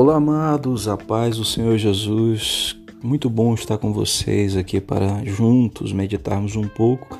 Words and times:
Olá, 0.00 0.14
amados, 0.14 0.86
a 0.86 0.96
paz 0.96 1.38
do 1.38 1.44
Senhor 1.44 1.76
Jesus. 1.76 2.76
Muito 3.02 3.28
bom 3.28 3.52
estar 3.52 3.78
com 3.78 3.92
vocês 3.92 4.56
aqui 4.56 4.80
para 4.80 5.24
juntos 5.24 5.92
meditarmos 5.92 6.54
um 6.54 6.68
pouco 6.68 7.18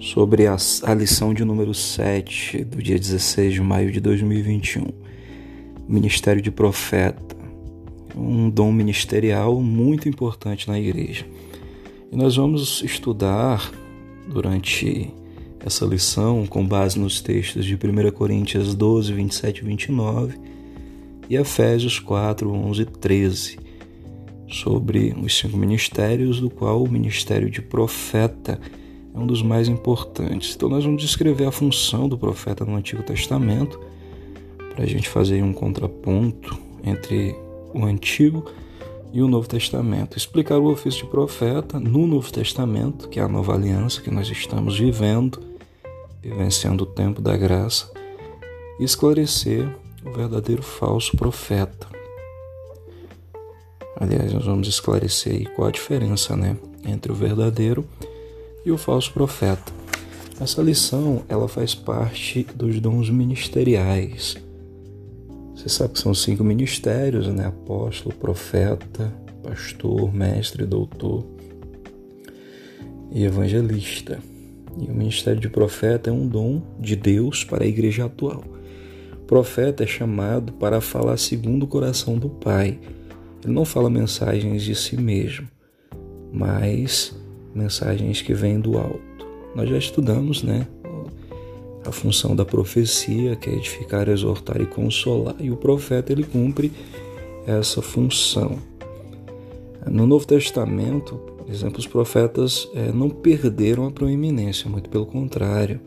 sobre 0.00 0.46
a, 0.46 0.56
a 0.84 0.94
lição 0.94 1.34
de 1.34 1.44
número 1.44 1.74
7 1.74 2.64
do 2.64 2.82
dia 2.82 2.98
16 2.98 3.52
de 3.52 3.60
maio 3.60 3.92
de 3.92 4.00
2021. 4.00 4.86
Ministério 5.86 6.40
de 6.40 6.50
Profeta, 6.50 7.36
um 8.16 8.48
dom 8.48 8.72
ministerial 8.72 9.60
muito 9.60 10.08
importante 10.08 10.66
na 10.66 10.80
igreja. 10.80 11.26
E 12.10 12.16
nós 12.16 12.36
vamos 12.36 12.80
estudar 12.82 13.70
durante 14.26 15.12
essa 15.60 15.84
lição 15.84 16.46
com 16.46 16.66
base 16.66 16.98
nos 16.98 17.20
textos 17.20 17.66
de 17.66 17.74
1 17.74 18.10
Coríntios 18.12 18.74
12, 18.74 19.12
27 19.12 19.58
e 19.58 19.64
29 19.66 20.57
e 21.28 21.36
Efésios 21.36 21.98
4, 21.98 22.50
11 22.50 22.82
e 22.82 22.84
13, 22.84 23.58
sobre 24.48 25.14
os 25.22 25.36
cinco 25.36 25.56
ministérios, 25.56 26.40
do 26.40 26.48
qual 26.48 26.82
o 26.82 26.90
ministério 26.90 27.50
de 27.50 27.60
profeta 27.60 28.58
é 29.14 29.18
um 29.18 29.26
dos 29.26 29.42
mais 29.42 29.68
importantes. 29.68 30.54
Então, 30.54 30.68
nós 30.68 30.84
vamos 30.84 31.02
descrever 31.02 31.46
a 31.46 31.52
função 31.52 32.08
do 32.08 32.16
profeta 32.16 32.64
no 32.64 32.74
Antigo 32.74 33.02
Testamento, 33.02 33.78
para 34.74 34.84
a 34.84 34.86
gente 34.86 35.08
fazer 35.08 35.42
um 35.42 35.52
contraponto 35.52 36.58
entre 36.84 37.34
o 37.74 37.84
Antigo 37.84 38.44
e 39.12 39.20
o 39.20 39.28
Novo 39.28 39.48
Testamento. 39.48 40.16
Explicar 40.16 40.58
o 40.58 40.70
ofício 40.70 41.04
de 41.04 41.10
profeta 41.10 41.78
no 41.80 42.06
Novo 42.06 42.32
Testamento, 42.32 43.08
que 43.08 43.18
é 43.18 43.22
a 43.22 43.28
nova 43.28 43.54
aliança 43.54 44.00
que 44.00 44.10
nós 44.10 44.30
estamos 44.30 44.78
vivendo, 44.78 45.40
vivenciando 46.22 46.84
o 46.84 46.86
tempo 46.86 47.20
da 47.20 47.36
graça, 47.36 47.90
e 48.78 48.84
esclarecer 48.84 49.68
o 50.04 50.12
verdadeiro 50.12 50.62
falso 50.62 51.16
profeta. 51.16 51.86
Aliás, 53.96 54.32
nós 54.32 54.44
vamos 54.44 54.68
esclarecer 54.68 55.34
aí 55.34 55.46
qual 55.46 55.68
a 55.68 55.72
diferença 55.72 56.36
né, 56.36 56.56
entre 56.86 57.10
o 57.10 57.14
verdadeiro 57.14 57.84
e 58.64 58.70
o 58.70 58.78
falso 58.78 59.12
profeta. 59.12 59.72
Essa 60.40 60.62
lição 60.62 61.24
ela 61.28 61.48
faz 61.48 61.74
parte 61.74 62.46
dos 62.54 62.80
dons 62.80 63.10
ministeriais. 63.10 64.36
Você 65.54 65.68
sabe 65.68 65.94
que 65.94 66.00
são 66.00 66.14
cinco 66.14 66.44
ministérios, 66.44 67.26
né? 67.26 67.46
Apóstolo, 67.46 68.14
profeta, 68.14 69.12
pastor, 69.42 70.14
mestre, 70.14 70.64
doutor 70.64 71.26
e 73.10 73.24
evangelista. 73.24 74.20
E 74.80 74.88
o 74.88 74.94
ministério 74.94 75.40
de 75.40 75.48
profeta 75.48 76.10
é 76.10 76.12
um 76.12 76.28
dom 76.28 76.62
de 76.78 76.94
Deus 76.94 77.42
para 77.42 77.64
a 77.64 77.66
igreja 77.66 78.04
atual 78.04 78.44
profeta 79.28 79.84
é 79.84 79.86
chamado 79.86 80.54
para 80.54 80.80
falar 80.80 81.18
segundo 81.18 81.64
o 81.64 81.66
coração 81.66 82.18
do 82.18 82.30
Pai. 82.30 82.78
Ele 83.44 83.52
não 83.52 83.64
fala 83.66 83.90
mensagens 83.90 84.62
de 84.62 84.74
si 84.74 84.96
mesmo, 84.96 85.46
mas 86.32 87.14
mensagens 87.54 88.22
que 88.22 88.32
vêm 88.32 88.58
do 88.58 88.78
alto. 88.78 89.26
Nós 89.54 89.68
já 89.68 89.76
estudamos, 89.76 90.42
né? 90.42 90.66
A 91.84 91.92
função 91.92 92.34
da 92.34 92.44
profecia, 92.44 93.36
que 93.36 93.50
é 93.50 93.52
edificar, 93.52 94.08
exortar 94.08 94.62
e 94.62 94.66
consolar, 94.66 95.36
e 95.38 95.50
o 95.50 95.56
profeta 95.56 96.10
ele 96.10 96.24
cumpre 96.24 96.72
essa 97.46 97.82
função. 97.82 98.58
No 99.86 100.06
Novo 100.06 100.26
Testamento, 100.26 101.16
por 101.16 101.50
exemplo, 101.50 101.78
os 101.78 101.86
profetas 101.86 102.66
é, 102.74 102.90
não 102.92 103.10
perderam 103.10 103.86
a 103.86 103.90
proeminência, 103.90 104.70
muito 104.70 104.88
pelo 104.88 105.06
contrário, 105.06 105.80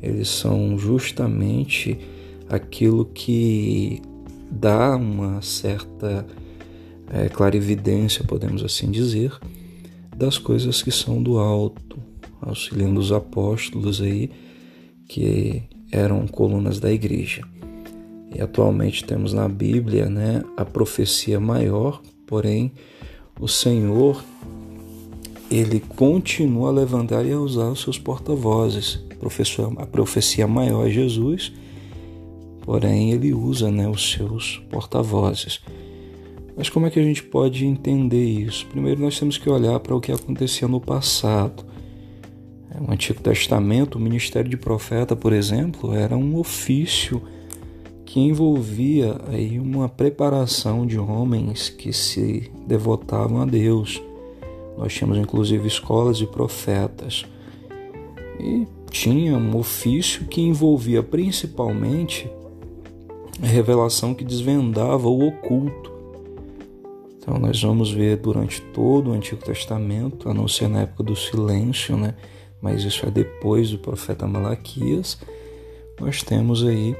eles 0.00 0.28
são 0.28 0.78
justamente 0.78 1.98
aquilo 2.48 3.04
que 3.04 4.00
dá 4.50 4.96
uma 4.96 5.42
certa 5.42 6.26
é, 7.12 7.28
clarividência, 7.28 8.24
podemos 8.24 8.62
assim 8.62 8.90
dizer, 8.90 9.32
das 10.16 10.38
coisas 10.38 10.82
que 10.82 10.90
são 10.90 11.22
do 11.22 11.38
alto, 11.38 11.98
auxiliando 12.40 12.98
os 12.98 13.12
apóstolos 13.12 14.00
aí, 14.00 14.30
que 15.06 15.62
eram 15.92 16.26
colunas 16.26 16.80
da 16.80 16.92
igreja. 16.92 17.42
E 18.34 18.40
atualmente 18.40 19.04
temos 19.04 19.32
na 19.32 19.48
Bíblia 19.48 20.08
né, 20.08 20.42
a 20.56 20.64
profecia 20.64 21.40
maior, 21.40 22.02
porém 22.26 22.72
o 23.40 23.48
Senhor 23.48 24.22
ele 25.50 25.80
continua 25.80 26.68
a 26.68 26.72
levantar 26.72 27.24
e 27.24 27.32
a 27.32 27.38
usar 27.38 27.70
os 27.70 27.80
seus 27.80 27.98
porta-vozes. 27.98 29.02
A 29.78 29.86
profecia 29.86 30.46
maior 30.46 30.86
é 30.86 30.90
Jesus 30.90 31.52
porém 32.68 33.12
ele 33.12 33.32
usa 33.32 33.70
né, 33.70 33.88
os 33.88 34.12
seus 34.12 34.58
porta-vozes. 34.68 35.58
Mas 36.54 36.68
como 36.68 36.84
é 36.84 36.90
que 36.90 37.00
a 37.00 37.02
gente 37.02 37.22
pode 37.22 37.64
entender 37.64 38.22
isso? 38.22 38.66
Primeiro, 38.66 39.00
nós 39.00 39.18
temos 39.18 39.38
que 39.38 39.48
olhar 39.48 39.80
para 39.80 39.96
o 39.96 40.00
que 40.02 40.12
acontecia 40.12 40.68
no 40.68 40.78
passado. 40.78 41.64
É, 42.70 42.78
o 42.78 42.92
Antigo 42.92 43.22
Testamento, 43.22 43.94
o 43.94 43.98
ministério 43.98 44.50
de 44.50 44.58
profeta, 44.58 45.16
por 45.16 45.32
exemplo, 45.32 45.94
era 45.94 46.14
um 46.14 46.36
ofício 46.36 47.22
que 48.04 48.20
envolvia 48.20 49.18
aí 49.28 49.58
uma 49.58 49.88
preparação 49.88 50.86
de 50.86 50.98
homens 50.98 51.70
que 51.70 51.90
se 51.90 52.52
devotavam 52.66 53.40
a 53.40 53.46
Deus. 53.46 54.02
Nós 54.76 54.92
tínhamos 54.92 55.16
inclusive 55.16 55.66
escolas 55.66 56.18
de 56.18 56.26
profetas. 56.26 57.24
E 58.38 58.66
tinha 58.90 59.38
um 59.38 59.56
ofício 59.56 60.26
que 60.26 60.42
envolvia 60.42 61.02
principalmente 61.02 62.30
revelação 63.46 64.14
que 64.14 64.24
desvendava 64.24 65.08
o 65.08 65.26
oculto. 65.26 65.92
Então 67.18 67.38
nós 67.38 67.62
vamos 67.62 67.90
ver 67.90 68.16
durante 68.16 68.60
todo 68.60 69.10
o 69.10 69.12
Antigo 69.12 69.42
Testamento, 69.44 70.28
a 70.28 70.34
não 70.34 70.48
ser 70.48 70.68
na 70.68 70.82
época 70.82 71.02
do 71.02 71.14
silêncio, 71.14 71.96
né? 71.96 72.14
mas 72.60 72.82
isso 72.84 73.06
é 73.06 73.10
depois 73.10 73.70
do 73.70 73.78
profeta 73.78 74.26
Malaquias, 74.26 75.18
nós 76.00 76.22
temos 76.22 76.64
aí 76.64 76.96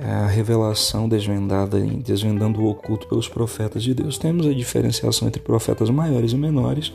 a 0.00 0.26
revelação 0.26 1.08
desvendada, 1.08 1.78
desvendando 1.80 2.60
o 2.60 2.70
oculto 2.70 3.06
pelos 3.06 3.28
profetas 3.28 3.82
de 3.82 3.94
Deus. 3.94 4.18
Temos 4.18 4.46
a 4.46 4.52
diferenciação 4.52 5.28
entre 5.28 5.40
profetas 5.40 5.88
maiores 5.90 6.32
e 6.32 6.36
menores, 6.36 6.92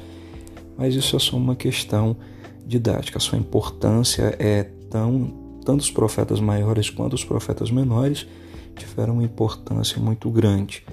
mas 0.77 0.95
isso 0.95 1.15
é 1.15 1.19
só 1.19 1.37
uma 1.37 1.55
questão 1.55 2.17
didática. 2.65 3.17
A 3.17 3.21
sua 3.21 3.37
importância 3.37 4.35
é 4.37 4.63
tão 4.89 5.48
tanto 5.69 5.81
os 5.81 5.91
profetas 5.91 6.40
maiores 6.40 6.90
quanto 6.90 7.13
os 7.13 7.24
profetas 7.24 7.69
menores 7.69 8.25
tiveram 8.75 9.13
uma 9.13 9.24
importância 9.24 10.02
muito 10.02 10.28
grande. 10.31 10.84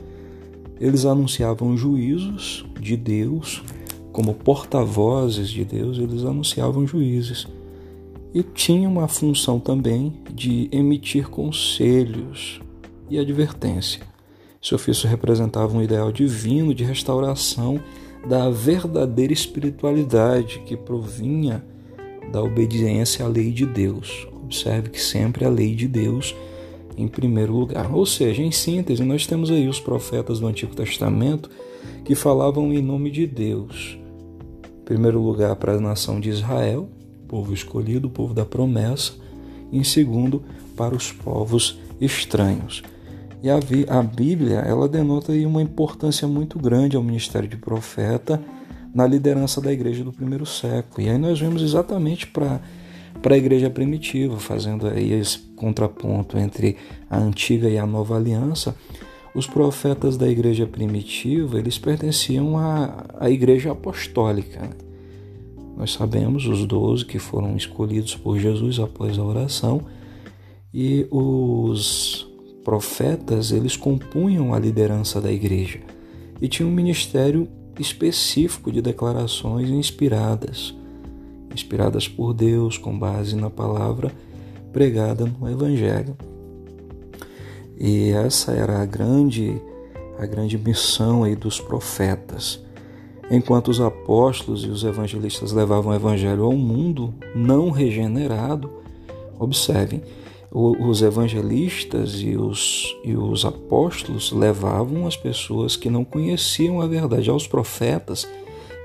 Eles 0.78 1.06
anunciavam 1.06 1.74
juízos 1.78 2.66
de 2.78 2.94
Deus, 2.94 3.62
como 4.12 4.34
porta-vozes 4.34 5.48
de 5.48 5.64
Deus, 5.64 5.96
eles 5.96 6.24
anunciavam 6.24 6.86
juízes. 6.86 7.46
E 8.34 8.42
tinham 8.42 9.00
a 9.00 9.08
função 9.08 9.58
também 9.58 10.12
de 10.30 10.68
emitir 10.70 11.30
conselhos 11.30 12.60
e 13.08 13.18
advertência. 13.18 14.02
Esse 14.62 14.74
ofício 14.74 15.08
representava 15.08 15.74
um 15.74 15.80
ideal 15.80 16.12
divino 16.12 16.74
de 16.74 16.84
restauração 16.84 17.80
da 18.28 18.50
verdadeira 18.50 19.32
espiritualidade 19.32 20.60
que 20.66 20.76
provinha 20.76 21.64
da 22.30 22.42
obediência 22.42 23.24
à 23.24 23.28
lei 23.28 23.50
de 23.50 23.64
Deus. 23.64 24.28
Observe 24.46 24.90
que 24.90 25.00
sempre 25.00 25.44
a 25.44 25.48
lei 25.48 25.74
de 25.74 25.88
Deus 25.88 26.34
em 26.96 27.08
primeiro 27.08 27.52
lugar. 27.52 27.92
Ou 27.92 28.06
seja, 28.06 28.42
em 28.42 28.50
síntese, 28.50 29.04
nós 29.04 29.26
temos 29.26 29.50
aí 29.50 29.68
os 29.68 29.80
profetas 29.80 30.40
do 30.40 30.46
Antigo 30.46 30.74
Testamento 30.74 31.50
que 32.04 32.14
falavam 32.14 32.72
em 32.72 32.80
nome 32.80 33.10
de 33.10 33.26
Deus. 33.26 33.98
Em 34.80 34.84
primeiro 34.84 35.20
lugar, 35.20 35.54
para 35.56 35.72
a 35.72 35.80
nação 35.80 36.20
de 36.20 36.30
Israel, 36.30 36.88
povo 37.26 37.52
escolhido, 37.52 38.08
povo 38.08 38.32
da 38.32 38.44
promessa. 38.44 39.14
Em 39.72 39.82
segundo, 39.82 40.44
para 40.76 40.94
os 40.94 41.10
povos 41.10 41.78
estranhos. 42.00 42.82
E 43.42 43.50
a, 43.50 44.02
Bíblia, 44.02 44.58
ela 44.60 44.88
denota 44.88 45.32
aí 45.32 45.44
uma 45.44 45.60
importância 45.60 46.26
muito 46.26 46.58
grande 46.58 46.96
ao 46.96 47.02
ministério 47.02 47.48
de 47.48 47.56
profeta 47.56 48.40
na 48.94 49.06
liderança 49.06 49.60
da 49.60 49.72
igreja 49.72 50.02
do 50.02 50.12
primeiro 50.12 50.46
século. 50.46 51.06
E 51.06 51.10
aí 51.10 51.18
nós 51.18 51.38
vemos 51.38 51.62
exatamente 51.62 52.26
para 52.26 52.60
para 53.26 53.34
a 53.34 53.38
igreja 53.38 53.68
primitiva, 53.68 54.38
fazendo 54.38 54.86
aí 54.86 55.12
esse 55.12 55.36
contraponto 55.56 56.38
entre 56.38 56.76
a 57.10 57.18
antiga 57.18 57.68
e 57.68 57.76
a 57.76 57.84
nova 57.84 58.14
aliança. 58.14 58.76
Os 59.34 59.48
profetas 59.48 60.16
da 60.16 60.28
igreja 60.28 60.64
primitiva, 60.64 61.58
eles 61.58 61.76
pertenciam 61.76 62.56
à, 62.56 63.04
à 63.18 63.28
igreja 63.28 63.72
apostólica. 63.72 64.60
Né? 64.60 64.70
Nós 65.76 65.92
sabemos 65.92 66.46
os 66.46 66.64
doze 66.66 67.04
que 67.04 67.18
foram 67.18 67.56
escolhidos 67.56 68.14
por 68.14 68.38
Jesus 68.38 68.78
após 68.78 69.18
a 69.18 69.24
oração 69.24 69.84
e 70.72 71.04
os 71.10 72.28
profetas, 72.62 73.50
eles 73.50 73.76
compunham 73.76 74.54
a 74.54 74.58
liderança 74.60 75.20
da 75.20 75.32
igreja 75.32 75.80
e 76.40 76.46
tinham 76.46 76.70
um 76.70 76.72
ministério 76.72 77.48
específico 77.76 78.70
de 78.70 78.80
declarações 78.80 79.68
inspiradas 79.68 80.76
inspiradas 81.56 82.06
por 82.06 82.34
Deus 82.34 82.76
com 82.76 82.96
base 82.96 83.34
na 83.34 83.50
palavra 83.50 84.12
pregada 84.72 85.24
no 85.24 85.50
Evangelho. 85.50 86.16
E 87.78 88.10
essa 88.10 88.52
era 88.52 88.80
a 88.80 88.84
grande 88.86 89.60
a 90.18 90.24
grande 90.24 90.56
missão 90.56 91.24
aí 91.24 91.36
dos 91.36 91.60
profetas. 91.60 92.62
Enquanto 93.30 93.68
os 93.68 93.80
apóstolos 93.80 94.64
e 94.64 94.68
os 94.68 94.84
evangelistas 94.84 95.52
levavam 95.52 95.92
o 95.92 95.94
evangelho 95.94 96.44
ao 96.44 96.52
mundo 96.52 97.12
não 97.34 97.70
regenerado, 97.70 98.70
observem, 99.38 100.02
os 100.50 101.02
evangelistas 101.02 102.22
e 102.22 102.36
os, 102.36 102.96
e 103.04 103.14
os 103.14 103.44
apóstolos 103.44 104.32
levavam 104.32 105.06
as 105.06 105.16
pessoas 105.16 105.76
que 105.76 105.90
não 105.90 106.04
conheciam 106.04 106.80
a 106.80 106.86
verdade. 106.86 107.28
Aos 107.28 107.46
profetas 107.46 108.26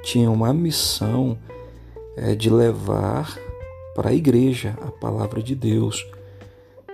tinham 0.04 0.34
uma 0.34 0.52
missão 0.54 1.38
é, 2.16 2.36
de 2.36 2.50
levar 2.50 3.38
para 3.96 4.10
a 4.10 4.14
igreja 4.14 4.78
a 4.82 4.92
palavra 4.92 5.42
de 5.42 5.56
Deus, 5.56 6.06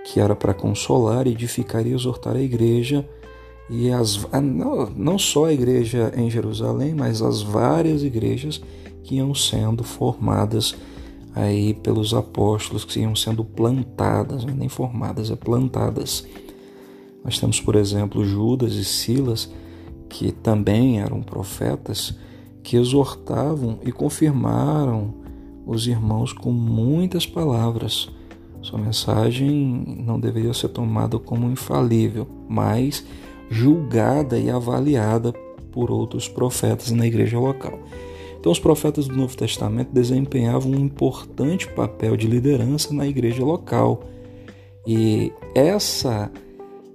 que 0.04 0.20
era 0.20 0.34
para 0.34 0.54
consolar, 0.54 1.26
edificar 1.26 1.86
e 1.86 1.92
exortar 1.92 2.36
a 2.36 2.40
igreja 2.40 3.08
e 3.70 3.90
as, 3.90 4.26
não 4.96 5.18
só 5.18 5.46
a 5.46 5.52
igreja 5.52 6.12
em 6.16 6.30
Jerusalém, 6.30 6.94
mas 6.94 7.20
as 7.20 7.42
várias 7.42 8.02
igrejas 8.02 8.60
que 9.04 9.16
iam 9.16 9.34
sendo 9.34 9.84
formadas 9.84 10.74
aí 11.34 11.74
pelos 11.74 12.14
apóstolos, 12.14 12.84
que 12.84 13.00
iam 13.00 13.14
sendo 13.14 13.44
plantadas, 13.44 14.44
é 14.44 14.50
nem 14.50 14.68
formadas, 14.68 15.30
é 15.30 15.36
plantadas. 15.36 16.26
Nós 17.24 17.38
temos, 17.38 17.60
por 17.60 17.76
exemplo, 17.76 18.24
Judas 18.24 18.72
e 18.74 18.84
Silas, 18.84 19.50
que 20.08 20.32
também 20.32 21.00
eram 21.00 21.22
profetas, 21.22 22.14
que 22.62 22.76
exortavam 22.76 23.78
e 23.84 23.92
confirmaram 23.92 25.14
os 25.66 25.86
irmãos 25.86 26.32
com 26.32 26.50
muitas 26.50 27.26
palavras. 27.26 28.10
Sua 28.62 28.78
mensagem 28.78 30.02
não 30.04 30.18
deveria 30.18 30.52
ser 30.52 30.68
tomada 30.68 31.18
como 31.18 31.50
infalível, 31.50 32.26
mas 32.48 33.04
julgada 33.48 34.38
e 34.38 34.50
avaliada 34.50 35.32
por 35.72 35.90
outros 35.90 36.28
profetas 36.28 36.90
na 36.90 37.06
igreja 37.06 37.38
local. 37.38 37.78
Então, 38.38 38.52
os 38.52 38.58
profetas 38.58 39.08
do 39.08 39.16
Novo 39.16 39.36
Testamento 39.36 39.92
desempenhavam 39.92 40.72
um 40.72 40.78
importante 40.78 41.66
papel 41.68 42.16
de 42.16 42.26
liderança 42.26 42.94
na 42.94 43.06
igreja 43.06 43.44
local. 43.44 44.02
E 44.86 45.32
essa 45.54 46.30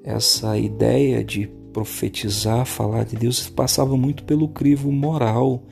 essa 0.04 0.58
ideia 0.58 1.24
de 1.24 1.50
profetizar, 1.74 2.66
falar 2.66 3.04
de 3.04 3.16
Deus, 3.16 3.50
passava 3.50 3.98
muito 3.98 4.24
pelo 4.24 4.48
crivo 4.48 4.92
moral 4.92 5.64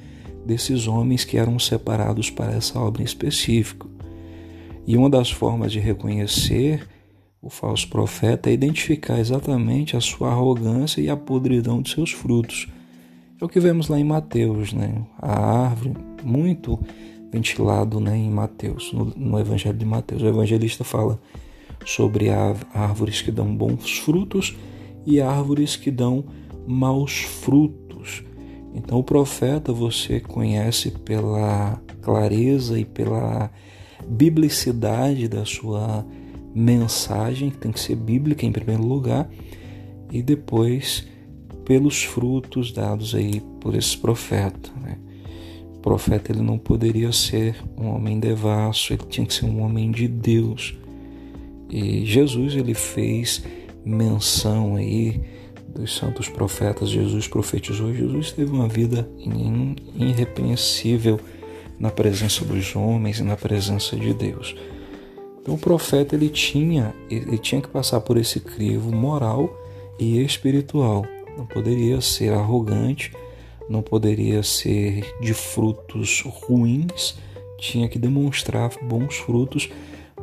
desses 0.46 0.88
homens 0.88 1.24
que 1.24 1.38
eram 1.38 1.60
separados 1.60 2.30
para 2.30 2.54
essa 2.54 2.80
obra 2.80 3.02
em 3.02 3.06
específico. 3.06 3.90
E 4.86 4.98
uma 4.98 5.10
das 5.10 5.30
formas 5.30 5.72
de 5.72 5.80
reconhecer 5.80 6.88
o 7.42 7.50
falso 7.50 7.88
profeta 7.88 8.50
é 8.50 8.54
identificar 8.54 9.20
exatamente 9.20 9.96
a 9.96 10.02
sua 10.02 10.30
arrogância 10.30 11.02
e 11.02 11.10
a 11.10 11.16
podridão 11.16 11.82
de 11.82 11.92
seus 11.92 12.12
frutos. 12.12 12.68
É 13.40 13.46
o 13.46 13.50
que 13.50 13.60
vemos 13.60 13.88
lá 13.88 14.00
em 14.00 14.04
Mateus, 14.04 14.74
né? 14.74 15.04
A 15.20 15.66
árvore, 15.66 15.96
muito 16.24 16.80
ventilado 17.32 18.00
né, 18.00 18.16
em 18.16 18.30
Mateus, 18.30 18.92
no, 18.94 19.06
no 19.06 19.40
Evangelho 19.40 19.78
de 19.78 19.86
Mateus. 19.86 20.22
O 20.22 20.28
evangelista 20.28 20.84
fala 20.84 21.20
sobre 21.86 22.30
árvores 22.30 23.22
que 23.22 23.32
dão 23.32 23.56
bons 23.56 24.00
frutos 24.00 24.56
e 25.06 25.22
árvores 25.22 25.76
que 25.76 25.92
dão 25.92 26.26
maus 26.68 27.22
frutos. 27.22 28.24
Então, 28.74 29.00
o 29.00 29.04
profeta 29.04 29.74
você 29.74 30.20
conhece 30.20 30.92
pela 30.92 31.82
clareza 32.02 32.80
e 32.80 32.86
pela 32.86 33.52
biblicidade 34.08 35.28
da 35.28 35.46
sua 35.46 36.06
mensagem, 36.54 37.50
que 37.50 37.58
tem 37.58 37.72
que 37.72 37.80
ser 37.80 37.96
bíblica 37.96 38.46
em 38.46 38.52
primeiro 38.52 38.84
lugar, 38.84 39.30
e 40.12 40.22
depois 40.22 41.08
pelos 41.66 42.04
frutos 42.04 42.72
dados 42.72 43.16
aí 43.16 43.42
por 43.60 43.76
esse 43.76 43.98
profeta. 43.98 44.72
Né? 44.82 44.98
O 45.76 45.80
profeta 45.80 46.32
ele 46.32 46.42
não 46.42 46.58
poderia 46.58 47.12
ser 47.12 47.56
um 47.78 47.88
homem 47.88 48.20
devasso, 48.20 48.94
ele 48.94 49.04
tinha 49.10 49.26
que 49.26 49.34
ser 49.34 49.46
um 49.46 49.62
homem 49.62 49.92
de 49.92 50.08
Deus. 50.08 50.78
E 51.70 52.06
Jesus 52.06 52.56
ele 52.56 52.74
fez 52.74 53.44
menção 53.84 54.76
aí 54.76 55.22
dos 55.68 55.96
santos 55.96 56.28
profetas. 56.28 56.90
Jesus 56.90 57.28
profetizou. 57.28 57.94
Jesus 57.94 58.32
teve 58.32 58.52
uma 58.52 58.68
vida 58.68 59.10
irrepreensível 59.96 61.20
na 61.80 61.90
presença 61.90 62.46
dos 62.46 62.76
homens 62.76 63.20
e 63.20 63.24
na 63.24 63.36
presença 63.36 63.96
de 63.96 64.14
Deus. 64.14 64.56
Então 65.42 65.56
o 65.56 65.58
profeta 65.58 66.16
ele 66.16 66.30
tinha, 66.30 66.94
ele 67.10 67.38
tinha 67.38 67.62
que 67.62 67.68
passar 67.68 68.00
por 68.02 68.18
esse 68.18 68.40
crivo 68.40 68.92
moral 68.92 69.50
e 70.00 70.24
espiritual. 70.24 71.06
Não 71.36 71.46
poderia 71.46 72.00
ser 72.00 72.34
arrogante, 72.34 73.12
não 73.68 73.82
poderia 73.82 74.44
ser 74.44 75.16
de 75.20 75.34
frutos 75.34 76.22
ruins, 76.26 77.18
tinha 77.58 77.88
que 77.88 77.98
demonstrar 77.98 78.72
bons 78.84 79.16
frutos 79.16 79.70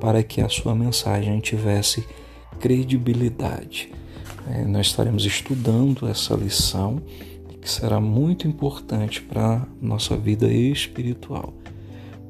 para 0.01 0.23
que 0.23 0.41
a 0.41 0.49
sua 0.49 0.75
mensagem 0.75 1.41
tivesse 1.41 2.05
credibilidade. 2.59 3.91
É, 4.49 4.65
nós 4.65 4.87
estaremos 4.87 5.25
estudando 5.25 6.07
essa 6.09 6.35
lição 6.35 7.01
que 7.61 7.71
será 7.71 8.01
muito 8.01 8.47
importante 8.47 9.21
para 9.21 9.67
nossa 9.81 10.17
vida 10.17 10.51
espiritual 10.51 11.53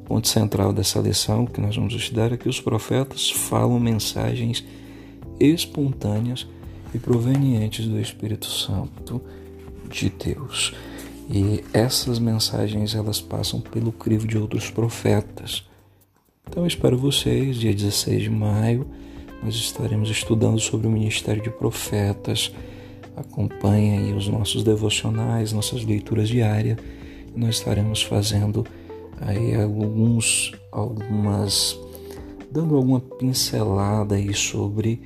ponto 0.08 0.26
central 0.26 0.72
dessa 0.72 0.98
lição 1.00 1.44
que 1.44 1.60
nós 1.60 1.76
vamos 1.76 1.92
estudar 1.92 2.32
é 2.32 2.36
que 2.38 2.48
os 2.48 2.58
profetas 2.58 3.30
falam 3.30 3.78
mensagens 3.78 4.64
espontâneas 5.38 6.46
e 6.94 6.98
provenientes 6.98 7.86
do 7.86 8.00
Espírito 8.00 8.46
Santo 8.46 9.20
de 9.90 10.08
Deus. 10.08 10.72
E 11.28 11.62
essas 11.74 12.18
mensagens 12.18 12.94
elas 12.94 13.20
passam 13.20 13.60
pelo 13.60 13.92
crivo 13.92 14.26
de 14.26 14.38
outros 14.38 14.70
profetas. 14.70 15.68
Então 16.48 16.62
eu 16.62 16.66
espero 16.66 16.96
vocês, 16.96 17.56
dia 17.56 17.74
16 17.74 18.22
de 18.22 18.30
maio, 18.30 18.88
nós 19.42 19.54
estaremos 19.54 20.10
estudando 20.10 20.58
sobre 20.58 20.86
o 20.86 20.90
ministério 20.90 21.42
de 21.42 21.50
profetas. 21.50 22.52
Acompanhe 23.16 23.98
aí 23.98 24.12
os 24.12 24.28
nossos 24.28 24.62
devocionais, 24.62 25.52
nossas 25.52 25.84
leituras 25.84 26.28
diárias. 26.28 26.78
Nós 27.34 27.56
estaremos 27.56 28.02
fazendo 28.02 28.66
aí 29.20 29.54
alguns 29.54 30.52
algumas 30.70 31.78
dando 32.50 32.76
alguma 32.76 33.00
pincelada 33.00 34.14
aí 34.14 34.32
sobre 34.32 35.00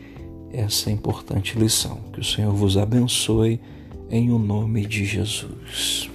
essa 0.53 0.91
importante 0.91 1.59
lição. 1.59 1.99
Que 2.13 2.21
o 2.21 2.25
Senhor 2.25 2.53
vos 2.53 2.77
abençoe 2.77 3.61
em 4.11 4.31
o 4.31 4.39
nome 4.39 4.87
de 4.87 5.05
Jesus. 5.05 6.12